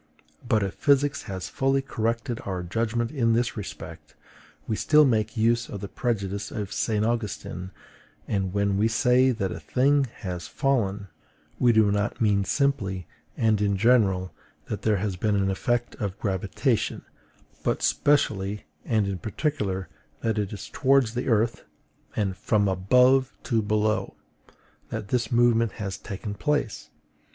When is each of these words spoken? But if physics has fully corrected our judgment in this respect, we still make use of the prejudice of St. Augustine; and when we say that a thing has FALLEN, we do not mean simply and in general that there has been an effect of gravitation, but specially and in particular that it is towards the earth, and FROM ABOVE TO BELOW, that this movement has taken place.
But 0.49 0.63
if 0.63 0.73
physics 0.73 1.21
has 1.29 1.47
fully 1.47 1.83
corrected 1.83 2.41
our 2.43 2.63
judgment 2.63 3.11
in 3.11 3.33
this 3.33 3.55
respect, 3.55 4.15
we 4.67 4.75
still 4.75 5.05
make 5.05 5.37
use 5.37 5.69
of 5.69 5.79
the 5.79 5.87
prejudice 5.87 6.49
of 6.49 6.73
St. 6.73 7.05
Augustine; 7.05 7.69
and 8.27 8.51
when 8.51 8.77
we 8.77 8.87
say 8.87 9.29
that 9.29 9.51
a 9.51 9.59
thing 9.59 10.05
has 10.05 10.47
FALLEN, 10.47 11.09
we 11.59 11.71
do 11.71 11.91
not 11.91 12.19
mean 12.19 12.43
simply 12.45 13.05
and 13.37 13.61
in 13.61 13.77
general 13.77 14.33
that 14.69 14.81
there 14.81 14.97
has 14.97 15.17
been 15.17 15.35
an 15.35 15.51
effect 15.51 15.93
of 15.97 16.17
gravitation, 16.17 17.05
but 17.63 17.83
specially 17.83 18.65
and 18.83 19.05
in 19.07 19.19
particular 19.19 19.87
that 20.21 20.39
it 20.39 20.51
is 20.51 20.67
towards 20.67 21.13
the 21.13 21.27
earth, 21.27 21.63
and 22.15 22.35
FROM 22.35 22.67
ABOVE 22.67 23.37
TO 23.43 23.61
BELOW, 23.61 24.15
that 24.89 25.09
this 25.09 25.31
movement 25.31 25.73
has 25.73 25.95
taken 25.99 26.33
place. 26.33 26.89